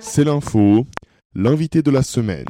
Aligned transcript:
C'est 0.00 0.24
l'info, 0.24 0.86
l'invité 1.34 1.82
de 1.82 1.90
la 1.90 2.02
semaine. 2.02 2.46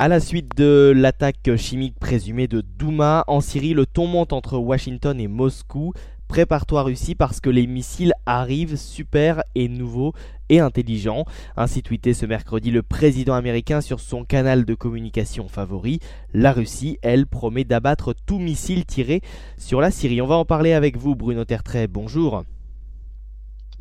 À 0.00 0.08
la 0.08 0.18
suite 0.18 0.56
de 0.56 0.92
l'attaque 0.96 1.56
chimique 1.56 1.98
présumée 2.00 2.48
de 2.48 2.60
Douma 2.60 3.24
en 3.28 3.40
Syrie, 3.40 3.74
le 3.74 3.86
ton 3.86 4.06
monte 4.06 4.32
entre 4.32 4.58
Washington 4.58 5.20
et 5.20 5.28
Moscou. 5.28 5.92
Prépare-toi 6.26 6.82
Russie 6.82 7.14
parce 7.14 7.40
que 7.40 7.50
les 7.50 7.66
missiles 7.66 8.14
arrivent 8.26 8.76
super 8.76 9.42
et 9.54 9.68
nouveaux 9.68 10.12
et 10.48 10.58
intelligents. 10.58 11.24
Ainsi 11.56 11.82
tweeté 11.82 12.12
ce 12.12 12.26
mercredi 12.26 12.70
le 12.70 12.82
président 12.82 13.34
américain 13.34 13.80
sur 13.80 14.00
son 14.00 14.24
canal 14.24 14.64
de 14.64 14.74
communication 14.74 15.48
favori. 15.48 16.00
La 16.32 16.52
Russie, 16.52 16.98
elle, 17.02 17.26
promet 17.26 17.64
d'abattre 17.64 18.14
tout 18.26 18.38
missile 18.38 18.86
tiré 18.86 19.20
sur 19.56 19.80
la 19.80 19.90
Syrie. 19.90 20.20
On 20.20 20.26
va 20.26 20.36
en 20.36 20.44
parler 20.44 20.72
avec 20.72 20.96
vous 20.96 21.14
Bruno 21.14 21.44
Tertrais. 21.44 21.86
Bonjour. 21.86 22.44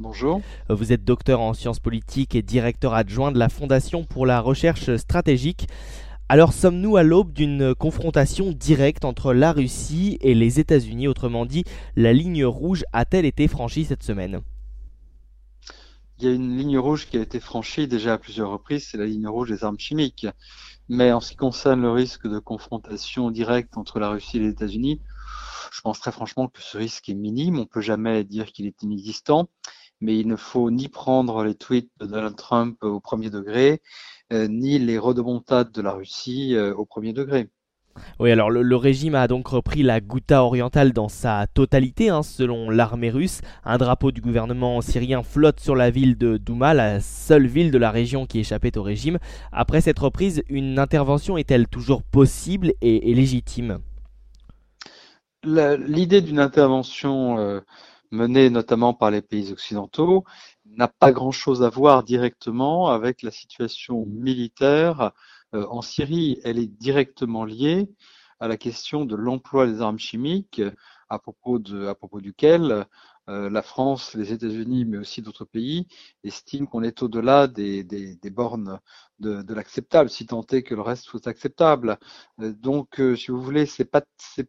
Bonjour. 0.02 0.42
Vous 0.70 0.94
êtes 0.94 1.04
docteur 1.04 1.42
en 1.42 1.54
sciences 1.54 1.82
politiques 1.82 2.34
et 2.34 2.42
directeur 2.42 2.94
adjoint 2.94 3.34
de 3.34 3.38
la 3.38 3.50
Fondation 3.50 4.06
pour 4.06 4.26
la 4.26 4.40
recherche 4.40 4.96
stratégique. 4.96 5.68
Alors 6.30 6.54
sommes-nous 6.54 6.96
à 6.96 7.04
l'aube 7.04 7.34
d'une 7.34 7.76
confrontation 7.76 8.54
directe 8.54 9.04
entre 9.04 9.34
la 9.34 9.52
Russie 9.52 10.18
et 10.22 10.36
les 10.36 10.62
États-Unis? 10.62 11.10
Autrement 11.10 11.46
dit, 11.46 11.66
la 11.98 12.14
ligne 12.14 12.46
rouge 12.46 12.86
a-t-elle 12.94 13.26
été 13.26 13.50
franchie 13.50 13.84
cette 13.84 14.04
semaine? 14.04 14.40
Il 16.18 16.26
y 16.26 16.28
a 16.30 16.34
une 16.34 16.58
ligne 16.58 16.78
rouge 16.78 17.08
qui 17.08 17.18
a 17.18 17.22
été 17.22 17.42
franchie 17.42 17.90
déjà 17.90 18.14
à 18.14 18.18
plusieurs 18.18 18.52
reprises, 18.52 18.88
c'est 18.90 18.98
la 18.98 19.06
ligne 19.06 19.28
rouge 19.28 19.50
des 19.50 19.66
armes 19.66 19.80
chimiques. 19.80 20.28
Mais 20.88 21.12
en 21.12 21.20
ce 21.20 21.32
qui 21.32 21.36
concerne 21.36 21.82
le 21.82 21.92
risque 21.92 22.26
de 22.26 22.40
confrontation 22.40 23.32
directe 23.32 23.76
entre 23.76 24.00
la 24.00 24.12
Russie 24.12 24.38
et 24.38 24.40
les 24.40 24.50
États-Unis, 24.52 25.02
je 25.74 25.82
pense 25.82 26.00
très 26.00 26.14
franchement 26.14 26.48
que 26.48 26.62
ce 26.62 26.78
risque 26.78 27.10
est 27.10 27.16
minime. 27.16 27.58
On 27.58 27.62
ne 27.62 27.66
peut 27.66 27.82
jamais 27.82 28.24
dire 28.24 28.46
qu'il 28.54 28.66
est 28.66 28.82
inexistant 28.82 29.50
mais 30.02 30.18
il 30.18 30.28
ne 30.28 30.36
faut 30.36 30.72
ni 30.72 30.88
prendre 30.88 31.44
les 31.44 31.56
tweets 31.56 31.92
de 32.00 32.06
Donald 32.06 32.36
Trump 32.36 32.84
au 32.84 33.00
premier 33.00 33.30
degré, 33.30 33.82
euh, 34.32 34.48
ni 34.48 34.80
les 34.80 34.98
redemontades 34.98 35.72
de 35.72 35.82
la 35.82 35.94
Russie 35.94 36.56
euh, 36.56 36.74
au 36.74 36.86
premier 36.86 37.14
degré. 37.14 37.50
Oui, 38.20 38.32
alors 38.32 38.50
le, 38.50 38.76
régime 38.76 39.16
a 39.16 39.28
donc 39.28 39.48
repris 39.48 39.84
la 39.84 40.00
Ghouta 40.00 40.44
orientale 40.44 40.94
dans 40.94 41.10
sa 41.10 41.48
totalité, 41.54 42.10
hein, 42.10 42.24
selon 42.24 42.70
l'armée 42.70 43.10
russe. 43.10 43.42
Un 43.64 43.78
drapeau 43.78 44.12
du 44.12 44.22
gouvernement 44.22 44.82
syrien 44.82 45.24
flotte 45.24 45.60
sur 45.60 45.76
la 45.76 45.90
ville 45.90 46.18
de 46.18 46.38
Douma, 46.38 46.74
la 46.74 47.00
seule 47.00 47.48
ville 47.48 47.72
de 47.72 47.78
la 47.78 47.92
région 47.92 48.26
qui 48.26 48.40
échappait 48.40 48.78
au 48.78 48.84
régime. 48.84 49.20
Après 49.52 49.82
cette 49.82 50.00
reprise, 50.00 50.44
une 50.50 50.80
intervention 50.80 51.38
est-elle 51.38 51.68
toujours 51.68 52.04
possible 52.04 52.74
et, 52.82 53.14
légitime? 53.14 53.80
L'idée 55.44 56.22
d'une 56.22 56.40
intervention 56.40 57.40
euh, 57.40 57.62
menée 58.12 58.50
notamment 58.50 58.94
par 58.94 59.12
les 59.12 59.22
pays 59.22 59.52
occidentaux 59.52 60.24
n'a 60.66 60.88
pas 60.88 61.12
grand-chose 61.12 61.64
à 61.64 61.70
voir 61.70 62.04
directement 62.04 62.90
avec 62.90 63.22
la 63.22 63.32
situation 63.32 64.06
militaire 64.08 65.12
euh, 65.54 65.66
en 65.70 65.82
Syrie. 65.82 66.40
Elle 66.44 66.60
est 66.60 66.68
directement 66.68 67.46
liée 67.46 67.90
à 68.40 68.48
la 68.48 68.58
question 68.58 69.06
de 69.06 69.16
l'emploi 69.16 69.68
des 69.68 69.82
armes 69.82 70.00
chimiques, 70.00 70.62
à 71.10 71.20
propos, 71.20 71.60
de, 71.60 71.88
à 71.88 71.96
propos 71.96 72.22
duquel 72.22 72.86
euh, 73.30 73.50
la 73.50 73.62
France, 73.62 74.14
les 74.16 74.32
États-Unis, 74.32 74.86
mais 74.86 74.98
aussi 74.98 75.22
d'autres 75.22 75.46
pays, 75.46 75.88
estiment 76.24 76.66
qu'on 76.66 76.84
est 76.84 77.04
au-delà 77.04 77.48
des, 77.48 77.84
des, 77.84 78.16
des, 78.16 78.30
bornes 78.30 78.80
de, 79.20 79.42
de 79.42 79.54
l'acceptable, 79.54 80.10
si 80.10 80.26
tant 80.26 80.46
est 80.52 80.64
que 80.64 80.74
le 80.74 80.82
reste 80.82 81.04
soit 81.04 81.28
acceptable. 81.28 81.98
Euh, 82.40 82.54
donc, 82.54 83.02
si 83.18 83.32
vous 83.32 83.42
voulez, 83.42 83.66
c'est 83.66 83.86
pas, 83.86 84.02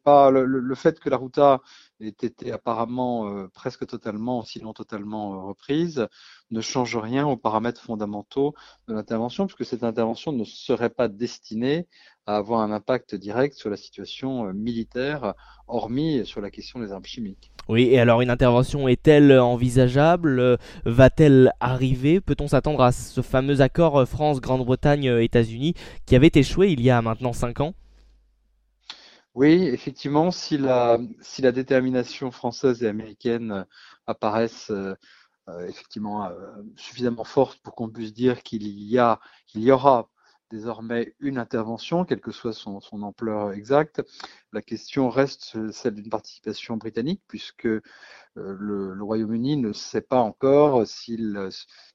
pas 0.05 0.31
le, 0.31 0.45
le, 0.47 0.75
fait 0.75 1.01
que 1.01 1.11
la 1.11 1.17
Routa 1.17 1.61
été 2.01 2.53
apparemment 2.53 3.29
euh, 3.29 3.49
presque 3.53 3.87
totalement, 3.87 4.43
sinon 4.43 4.73
totalement 4.73 5.35
euh, 5.35 5.49
reprise, 5.49 6.07
ne 6.51 6.61
change 6.61 6.97
rien 6.97 7.27
aux 7.27 7.37
paramètres 7.37 7.81
fondamentaux 7.81 8.55
de 8.89 8.95
l'intervention, 8.95 9.47
puisque 9.47 9.65
cette 9.65 9.85
intervention 9.85 10.33
ne 10.33 10.45
serait 10.45 10.91
pas 10.91 11.09
destinée 11.09 11.87
à 12.27 12.37
avoir 12.37 12.61
un 12.61 12.73
impact 12.73 13.15
direct 13.15 13.55
sur 13.55 13.71
la 13.71 13.77
situation 13.77 14.47
euh, 14.47 14.53
militaire, 14.53 15.35
hormis 15.69 16.27
sur 16.27 16.41
la 16.41 16.51
question 16.51 16.81
des 16.81 16.93
armes 16.93 17.05
chimiques. 17.05 17.53
Oui, 17.69 17.89
et 17.91 18.01
alors 18.01 18.21
une 18.21 18.31
intervention 18.31 18.89
est-elle 18.89 19.39
envisageable 19.39 20.59
Va-t-elle 20.85 21.53
arriver? 21.61 22.21
Peut-on 22.21 22.49
s'attendre 22.49 22.83
à 22.83 22.93
ce 22.93 23.21
fameux 23.21 23.61
accord 23.61 24.07
France-Grande-Bretagne-États-Unis 24.09 25.75
qui 26.07 26.17
avait 26.17 26.33
échoué 26.35 26.71
il 26.71 26.81
y 26.81 26.91
a 26.91 27.01
maintenant 27.01 27.33
cinq 27.33 27.61
ans? 27.61 27.75
Oui, 29.35 29.69
effectivement, 29.69 30.31
si 30.33 30.59
la, 30.59 30.99
si 31.21 31.41
la 31.43 31.53
détermination 31.53 32.31
française 32.33 32.83
et 32.83 32.89
américaine 32.89 33.53
euh, 33.53 33.65
apparaissent 34.07 34.71
euh, 34.71 34.95
euh, 35.49 35.67
effectivement 35.69 36.31
suffisamment 36.77 37.25
forte 37.25 37.61
pour 37.63 37.75
qu'on 37.75 37.91
puisse 37.91 38.13
dire 38.13 38.43
qu'il 38.43 38.69
y 38.69 38.99
a, 38.99 39.21
qu'il 39.47 39.63
y 39.63 39.71
aura 39.73 40.11
désormais 40.51 41.15
une 41.21 41.39
intervention, 41.39 42.05
quelle 42.05 42.21
que 42.21 42.33
soit 42.33 42.53
son, 42.53 42.81
ampleur 43.03 43.53
exacte. 43.53 44.03
La 44.53 44.63
question 44.63 45.09
reste 45.09 45.71
celle 45.73 45.95
d'une 45.95 46.11
participation 46.11 46.77
britannique, 46.77 47.23
puisque 47.29 47.69
le, 48.35 49.03
Royaume-Uni 49.03 49.57
ne 49.57 49.73
sait 49.73 50.01
pas 50.01 50.21
encore 50.21 50.87
s'il 50.87 51.39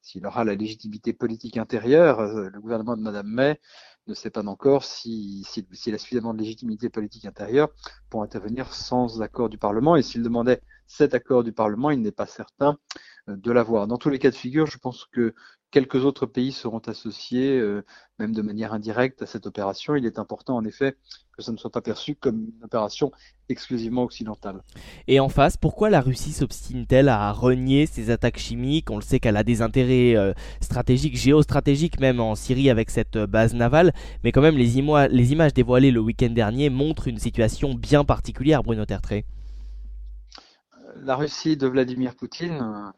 s'il 0.02 0.26
aura 0.26 0.44
la 0.46 0.56
légitimité 0.56 1.14
politique 1.14 1.58
intérieure. 1.58 2.22
Le 2.22 2.62
gouvernement 2.62 2.96
de 2.98 3.02
Madame 3.02 3.28
May 3.28 3.60
ne 4.08 4.14
sait 4.14 4.30
pas 4.30 4.46
encore 4.46 4.84
s'il 4.84 5.46
si, 5.46 5.66
si, 5.72 5.94
a 5.94 5.98
suffisamment 5.98 6.34
de 6.34 6.40
légitimité 6.40 6.90
politique 6.90 7.26
intérieure 7.26 7.70
pour 8.10 8.24
intervenir 8.24 8.74
sans 8.74 9.22
accord 9.22 9.50
du 9.50 9.58
Parlement. 9.58 9.96
Et 9.96 10.04
s'il 10.04 10.24
demandait 10.24 10.62
cet 10.88 11.14
accord 11.14 11.44
du 11.44 11.52
Parlement, 11.52 11.90
il 11.92 12.02
n'est 12.02 12.12
pas 12.12 12.26
certain 12.26 12.78
euh, 13.30 13.36
de 13.36 13.52
l'avoir. 13.52 13.88
Dans 13.88 13.98
tous 13.98 14.10
les 14.10 14.20
cas 14.20 14.30
de 14.30 14.36
figure, 14.36 14.68
je 14.68 14.78
pense 14.78 15.06
que 15.06 15.34
quelques 15.76 16.06
autres 16.06 16.26
pays 16.26 16.54
seront 16.54 16.80
associés, 16.88 17.60
euh, 17.60 17.84
même 18.18 18.34
de 18.34 18.42
manière 18.42 18.72
indirecte, 18.72 19.22
à 19.22 19.26
cette 19.26 19.46
opération. 19.46 19.98
Il 19.98 20.06
est 20.06 20.20
important, 20.20 20.56
en 20.56 20.64
effet, 20.64 20.96
que 21.36 21.44
ça 21.44 21.52
ne 21.52 21.58
soit 21.58 21.70
pas 21.70 21.82
perçu 21.82 22.16
comme 22.16 22.46
une 22.58 22.64
opération 22.64 23.12
exclusivement 23.50 24.04
occidentale. 24.04 24.64
Et 25.10 25.20
en 25.20 25.28
face, 25.28 25.58
pourquoi 25.58 25.90
la 25.90 26.00
Russie 26.00 26.32
s'obstine-t-elle 26.32 27.10
à 27.10 27.30
renier 27.34 27.88
ses 27.88 28.10
attaques 28.10 28.38
chimiques? 28.38 28.90
On 28.90 28.96
le 28.96 29.02
sait 29.02 29.20
qu'elle 29.20 29.36
a 29.36 29.44
des 29.44 29.62
intérêts 29.62 30.16
euh, 30.16 30.32
stratégiques, 30.62 31.18
géostratégiques 31.18 32.00
même 32.00 32.22
en 32.22 32.36
Syrie 32.36 32.70
avec 32.70 32.90
cette 32.90 33.18
base 33.18 33.54
navale, 33.54 33.92
mais 34.24 34.32
quand 34.32 34.42
même 34.42 34.58
les, 34.58 34.82
les 35.10 35.32
images 35.34 35.54
dévoilées 35.54 35.92
le 35.92 36.00
week-end 36.00 36.30
dernier 36.30 36.70
montrent 36.70 37.10
une 37.10 37.20
situation 37.20 37.74
bien 37.74 38.06
particulière, 38.06 38.64
Bruno 38.64 38.86
Tertré. 38.86 39.26
La 41.04 41.18
Russie 41.18 41.58
de 41.58 41.68
Vladimir 41.68 42.16
Poutine 42.16 42.62
euh, 42.62 42.92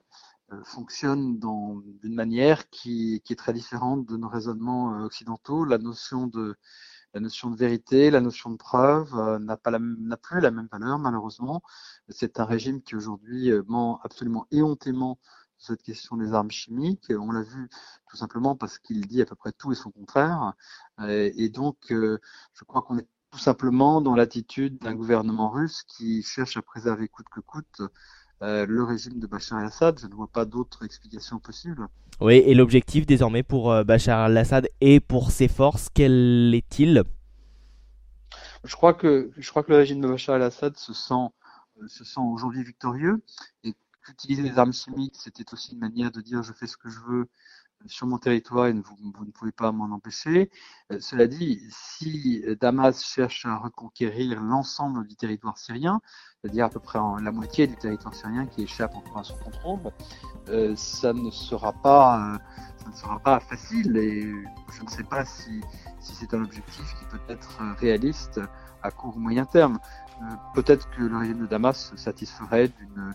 fonctionne 0.63 1.39
d'une 1.39 2.15
manière 2.15 2.69
qui, 2.69 3.21
qui, 3.25 3.33
est 3.33 3.35
très 3.35 3.53
différente 3.53 4.05
de 4.05 4.17
nos 4.17 4.29
raisonnements 4.29 4.93
euh, 4.93 5.05
occidentaux. 5.05 5.65
La 5.65 5.77
notion 5.77 6.27
de 6.27 6.55
la 7.13 7.21
notion 7.21 7.49
de 7.49 7.55
vérité, 7.55 8.11
la 8.11 8.21
notion 8.21 8.51
de 8.51 8.57
preuve 8.57 9.13
euh, 9.15 9.39
n'a 9.39 9.57
plus 10.17 10.41
la 10.41 10.51
même 10.51 10.67
valeur 10.71 10.99
malheureusement. 10.99 11.63
C'est 12.09 12.39
un 12.39 12.45
régime 12.45 12.81
qui 12.81 12.95
aujourd'hui 12.95 13.51
ment 13.67 13.99
absolument 14.03 14.45
éhontément 14.51 15.19
sur 15.57 15.73
cette 15.73 15.83
question 15.83 16.17
des 16.17 16.33
armes 16.33 16.51
chimiques. 16.51 17.11
On 17.17 17.31
l'a 17.31 17.41
vu 17.41 17.69
tout 18.09 18.17
simplement 18.17 18.55
parce 18.55 18.77
qu'il 18.77 19.07
dit 19.07 19.21
à 19.21 19.25
peu 19.25 19.35
près 19.35 19.51
tout 19.51 19.71
et 19.71 19.75
son 19.75 19.91
contraire. 19.91 20.53
Et 21.07 21.49
donc, 21.49 21.77
je 21.89 22.63
crois 22.65 22.83
qu'on 22.83 22.99
est 22.99 23.07
tout 23.31 23.39
simplement 23.39 24.01
dans 24.01 24.15
l'attitude 24.15 24.79
d'un 24.79 24.95
gouvernement 24.95 25.49
russe 25.49 25.83
qui 25.83 26.23
cherche 26.23 26.57
à 26.57 26.61
préserver 26.61 27.07
coûte 27.07 27.27
que 27.29 27.39
coûte 27.39 27.81
euh, 27.81 27.89
le 28.41 28.83
régime 28.83 29.19
de 29.19 29.27
Bachar 29.27 29.59
el-Assad. 29.59 29.99
Je 29.99 30.07
ne 30.07 30.13
vois 30.13 30.27
pas 30.27 30.45
d'autre 30.45 30.83
explication 30.83 31.39
possible. 31.39 31.87
Oui, 32.19 32.35
et 32.35 32.55
l'objectif 32.55 33.05
désormais 33.05 33.43
pour 33.43 33.71
euh, 33.71 33.83
Bachar 33.83 34.25
el-Assad 34.25 34.67
et 34.81 34.99
pour 34.99 35.29
ses 35.29 35.47
forces, 35.47 35.89
quel 35.93 36.53
est-il? 36.55 37.03
Je 38.63 38.75
crois, 38.75 38.95
que, 38.95 39.31
je 39.37 39.49
crois 39.49 39.63
que 39.63 39.71
le 39.71 39.77
régime 39.77 40.01
de 40.01 40.07
Bachar 40.07 40.35
el-Assad 40.37 40.75
se 40.77 40.93
sent, 40.93 41.13
euh, 41.13 41.87
se 41.87 42.03
sent 42.03 42.21
aujourd'hui 42.21 42.63
victorieux 42.63 43.21
et 43.63 43.75
qu'utiliser 44.03 44.41
les 44.41 44.57
armes 44.57 44.73
chimiques, 44.73 45.15
c'était 45.15 45.53
aussi 45.53 45.73
une 45.73 45.79
manière 45.79 46.11
de 46.11 46.21
dire 46.21 46.41
je 46.41 46.53
fais 46.53 46.65
ce 46.65 46.77
que 46.77 46.89
je 46.89 46.99
veux 47.07 47.27
sur 47.85 48.07
mon 48.07 48.17
territoire 48.17 48.67
et 48.67 48.73
vous, 48.73 49.25
ne 49.25 49.31
pouvez 49.31 49.51
pas 49.51 49.71
m'en 49.71 49.93
empêcher. 49.93 50.49
cela 50.99 51.27
dit, 51.27 51.61
si 51.69 52.43
Damas 52.59 53.03
cherche 53.03 53.45
à 53.45 53.57
reconquérir 53.57 54.41
l'ensemble 54.41 55.07
du 55.07 55.15
territoire 55.15 55.57
syrien, 55.57 56.01
c'est-à-dire 56.41 56.65
à 56.65 56.69
peu 56.69 56.79
près 56.79 56.99
la 57.21 57.31
moitié 57.31 57.67
du 57.67 57.75
territoire 57.75 58.13
syrien 58.13 58.45
qui 58.45 58.63
échappe 58.63 58.95
encore 58.95 59.19
à 59.19 59.23
son 59.23 59.35
contrôle, 59.37 59.79
euh, 60.49 60.75
ça 60.75 61.13
ne 61.13 61.29
sera 61.29 61.73
pas, 61.73 62.33
euh, 62.33 62.37
ça 62.77 62.89
ne 62.89 62.95
sera 62.95 63.19
pas 63.19 63.39
facile 63.39 63.97
et 63.97 64.21
je 64.71 64.83
ne 64.83 64.89
sais 64.89 65.03
pas 65.03 65.25
si, 65.25 65.61
c'est 65.99 66.33
un 66.33 66.43
objectif 66.43 66.85
qui 66.99 67.05
peut 67.05 67.19
être 67.33 67.59
réaliste 67.79 68.39
à 68.81 68.91
court 68.91 69.17
ou 69.17 69.19
moyen 69.19 69.45
terme. 69.45 69.79
Euh, 70.21 70.35
peut-être 70.53 70.89
que 70.91 71.03
le 71.03 71.17
régime 71.17 71.39
de 71.39 71.47
Damas 71.47 71.89
se 71.89 71.97
satisferait 71.97 72.69
d'une 72.69 73.13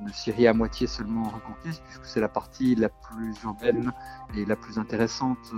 une 0.00 0.12
Syrie 0.12 0.46
à 0.46 0.54
moitié 0.54 0.86
seulement 0.86 1.24
reconquise, 1.24 1.80
puisque 1.86 2.04
c'est 2.04 2.20
la 2.20 2.28
partie 2.28 2.74
la 2.74 2.88
plus 2.88 3.34
urbaine 3.44 3.92
et 4.36 4.44
la 4.44 4.56
plus 4.56 4.78
intéressante 4.78 5.52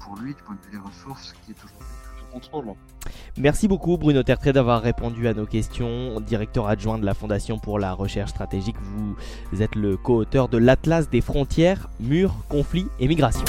pour 0.00 0.16
lui 0.16 0.34
du 0.34 0.42
point 0.42 0.56
de 0.56 0.60
vue 0.66 0.72
des 0.72 0.84
ressources, 0.84 1.34
qui 1.44 1.52
est 1.52 1.64
aujourd'hui 1.64 1.86
contrôle. 2.32 2.74
Merci 3.36 3.68
beaucoup 3.68 3.96
Bruno 3.96 4.22
Tertré 4.22 4.52
d'avoir 4.52 4.82
répondu 4.82 5.28
à 5.28 5.34
nos 5.34 5.46
questions. 5.46 6.20
Directeur 6.20 6.68
adjoint 6.68 6.98
de 6.98 7.06
la 7.06 7.14
Fondation 7.14 7.58
pour 7.58 7.78
la 7.78 7.92
recherche 7.92 8.30
stratégique, 8.30 8.76
vous 9.52 9.62
êtes 9.62 9.74
le 9.74 9.96
co-auteur 9.96 10.48
de 10.48 10.58
l'Atlas 10.58 11.08
des 11.08 11.20
frontières, 11.20 11.88
murs, 12.00 12.34
conflits 12.48 12.88
et 13.00 13.08
migrations. 13.08 13.44